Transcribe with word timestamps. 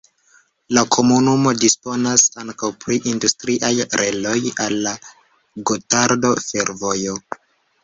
La 0.77 0.83
komunumo 0.95 1.51
disponas 1.63 2.23
ankaŭ 2.45 2.71
pri 2.85 2.97
industriaj 3.13 3.71
reloj 4.03 4.35
al 4.67 4.81
la 4.89 4.97
Gotardo-Fervojo. 5.73 7.23